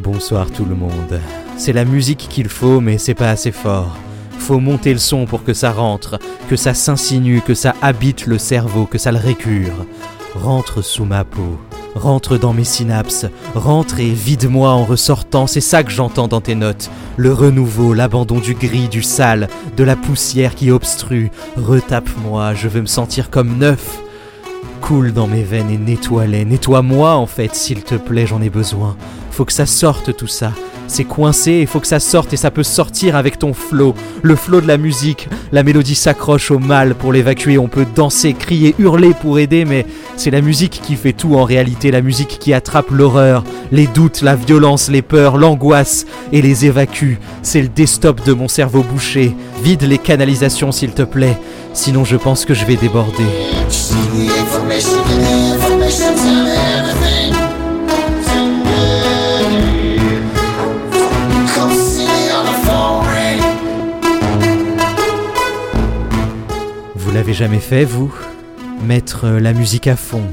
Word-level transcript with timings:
Bonsoir 0.00 0.50
tout 0.50 0.64
le 0.64 0.74
monde. 0.74 1.20
C'est 1.56 1.72
la 1.72 1.84
musique 1.84 2.26
qu'il 2.28 2.48
faut, 2.48 2.80
mais 2.80 2.98
c'est 2.98 3.14
pas 3.14 3.30
assez 3.30 3.52
fort. 3.52 3.96
Faut 4.38 4.58
monter 4.58 4.92
le 4.92 4.98
son 4.98 5.24
pour 5.24 5.44
que 5.44 5.54
ça 5.54 5.70
rentre, 5.70 6.18
que 6.50 6.56
ça 6.56 6.74
s'insinue, 6.74 7.40
que 7.40 7.54
ça 7.54 7.74
habite 7.80 8.26
le 8.26 8.38
cerveau, 8.38 8.86
que 8.86 8.98
ça 8.98 9.12
le 9.12 9.18
récure. 9.18 9.86
Rentre 10.34 10.82
sous 10.82 11.04
ma 11.04 11.24
peau, 11.24 11.58
rentre 11.94 12.36
dans 12.36 12.52
mes 12.52 12.64
synapses, 12.64 13.26
rentre 13.54 14.00
et 14.00 14.10
vide-moi 14.10 14.68
en 14.70 14.84
ressortant, 14.84 15.46
c'est 15.46 15.60
ça 15.60 15.84
que 15.84 15.92
j'entends 15.92 16.26
dans 16.26 16.40
tes 16.40 16.56
notes. 16.56 16.90
Le 17.16 17.32
renouveau, 17.32 17.94
l'abandon 17.94 18.40
du 18.40 18.54
gris, 18.54 18.88
du 18.88 19.02
sale, 19.02 19.48
de 19.76 19.84
la 19.84 19.94
poussière 19.94 20.56
qui 20.56 20.72
obstrue. 20.72 21.30
Retape-moi, 21.56 22.54
je 22.54 22.66
veux 22.66 22.80
me 22.80 22.86
sentir 22.86 23.30
comme 23.30 23.58
neuf. 23.58 24.00
Coule 24.84 25.14
dans 25.14 25.26
mes 25.26 25.44
veines 25.44 25.70
et 25.70 25.78
nettoie-les, 25.78 26.44
nettoie-moi 26.44 27.14
en 27.14 27.24
fait, 27.24 27.54
s'il 27.54 27.84
te 27.84 27.94
plaît, 27.94 28.26
j'en 28.26 28.42
ai 28.42 28.50
besoin. 28.50 28.98
Faut 29.30 29.46
que 29.46 29.52
ça 29.54 29.64
sorte 29.64 30.14
tout 30.14 30.26
ça. 30.26 30.52
C'est 30.86 31.04
coincé, 31.04 31.58
il 31.60 31.66
faut 31.66 31.80
que 31.80 31.86
ça 31.86 32.00
sorte 32.00 32.32
et 32.32 32.36
ça 32.36 32.50
peut 32.50 32.62
sortir 32.62 33.16
avec 33.16 33.38
ton 33.38 33.52
flow. 33.52 33.94
Le 34.22 34.36
flow 34.36 34.60
de 34.60 34.68
la 34.68 34.76
musique, 34.76 35.28
la 35.52 35.62
mélodie 35.62 35.94
s'accroche 35.94 36.50
au 36.50 36.58
mal 36.58 36.94
pour 36.94 37.12
l'évacuer. 37.12 37.58
On 37.58 37.68
peut 37.68 37.86
danser, 37.94 38.34
crier, 38.34 38.74
hurler 38.78 39.12
pour 39.14 39.38
aider, 39.38 39.64
mais 39.64 39.86
c'est 40.16 40.30
la 40.30 40.40
musique 40.40 40.80
qui 40.82 40.96
fait 40.96 41.12
tout 41.12 41.34
en 41.36 41.44
réalité. 41.44 41.90
La 41.90 42.02
musique 42.02 42.38
qui 42.38 42.52
attrape 42.52 42.90
l'horreur, 42.90 43.44
les 43.72 43.86
doutes, 43.86 44.22
la 44.22 44.36
violence, 44.36 44.90
les 44.90 45.02
peurs, 45.02 45.36
l'angoisse 45.36 46.06
et 46.32 46.42
les 46.42 46.66
évacue. 46.66 47.14
C'est 47.42 47.62
le 47.62 47.68
desktop 47.68 48.24
de 48.24 48.32
mon 48.32 48.48
cerveau 48.48 48.82
bouché. 48.82 49.34
Vide 49.62 49.82
les 49.82 49.98
canalisations 49.98 50.72
s'il 50.72 50.92
te 50.92 51.02
plaît. 51.02 51.38
Sinon 51.72 52.04
je 52.04 52.16
pense 52.16 52.44
que 52.44 52.54
je 52.54 52.64
vais 52.64 52.76
déborder. 52.76 53.24
Jamais 67.32 67.58
fait, 67.58 67.84
vous 67.84 68.12
Mettre 68.86 69.26
la 69.26 69.52
musique 69.52 69.86
à 69.86 69.96
fond, 69.96 70.24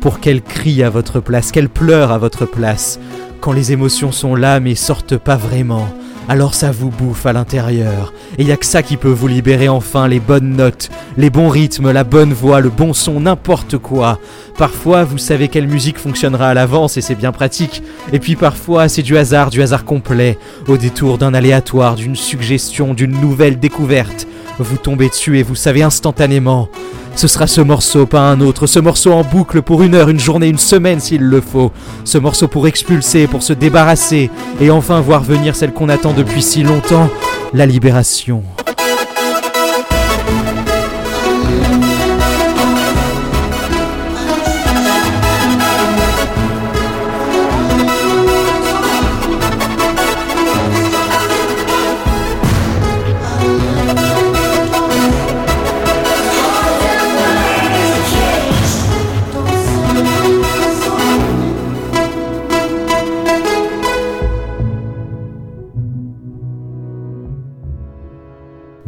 pour 0.00 0.20
qu'elle 0.20 0.42
crie 0.42 0.82
à 0.82 0.90
votre 0.90 1.20
place, 1.20 1.50
qu'elle 1.50 1.68
pleure 1.68 2.12
à 2.12 2.18
votre 2.18 2.46
place, 2.46 3.00
quand 3.40 3.52
les 3.52 3.72
émotions 3.72 4.12
sont 4.12 4.34
là 4.34 4.60
mais 4.60 4.74
sortent 4.74 5.16
pas 5.16 5.36
vraiment. 5.36 5.88
Alors 6.28 6.54
ça 6.54 6.72
vous 6.72 6.90
bouffe 6.90 7.26
à 7.26 7.32
l'intérieur, 7.32 8.12
et 8.38 8.44
y 8.44 8.52
a 8.52 8.56
que 8.56 8.66
ça 8.66 8.82
qui 8.82 8.96
peut 8.96 9.08
vous 9.08 9.28
libérer 9.28 9.68
enfin 9.68 10.08
les 10.08 10.20
bonnes 10.20 10.56
notes, 10.56 10.90
les 11.16 11.30
bons 11.30 11.48
rythmes, 11.48 11.90
la 11.90 12.04
bonne 12.04 12.32
voix, 12.32 12.60
le 12.60 12.68
bon 12.68 12.92
son, 12.92 13.20
n'importe 13.20 13.78
quoi. 13.78 14.18
Parfois 14.58 15.04
vous 15.04 15.18
savez 15.18 15.48
quelle 15.48 15.68
musique 15.68 15.98
fonctionnera 15.98 16.48
à 16.48 16.54
l'avance 16.54 16.96
et 16.96 17.00
c'est 17.00 17.14
bien 17.14 17.32
pratique, 17.32 17.82
et 18.12 18.18
puis 18.18 18.36
parfois 18.36 18.88
c'est 18.88 19.02
du 19.02 19.16
hasard, 19.16 19.50
du 19.50 19.62
hasard 19.62 19.84
complet, 19.84 20.38
au 20.68 20.76
détour 20.76 21.18
d'un 21.18 21.34
aléatoire, 21.34 21.94
d'une 21.94 22.16
suggestion, 22.16 22.94
d'une 22.94 23.20
nouvelle 23.20 23.58
découverte. 23.58 24.26
Vous 24.58 24.76
tombez 24.78 25.08
dessus 25.08 25.38
et 25.38 25.42
vous 25.42 25.54
savez 25.54 25.82
instantanément. 25.82 26.68
Ce 27.14 27.28
sera 27.28 27.46
ce 27.46 27.60
morceau, 27.60 28.06
pas 28.06 28.30
un 28.30 28.40
autre, 28.40 28.66
ce 28.66 28.78
morceau 28.78 29.12
en 29.12 29.22
boucle 29.22 29.62
pour 29.62 29.82
une 29.82 29.94
heure, 29.94 30.08
une 30.08 30.20
journée, 30.20 30.48
une 30.48 30.58
semaine 30.58 31.00
s'il 31.00 31.22
le 31.22 31.40
faut. 31.40 31.72
Ce 32.04 32.18
morceau 32.18 32.48
pour 32.48 32.66
expulser, 32.66 33.26
pour 33.26 33.42
se 33.42 33.52
débarrasser, 33.52 34.30
et 34.60 34.70
enfin 34.70 35.00
voir 35.00 35.22
venir 35.22 35.56
celle 35.56 35.72
qu'on 35.72 35.88
attend 35.88 36.12
depuis 36.12 36.42
si 36.42 36.62
longtemps, 36.62 37.08
la 37.54 37.66
libération. 37.66 38.42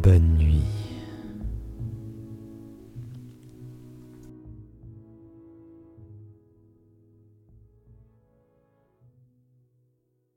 Bonne. 0.09 0.38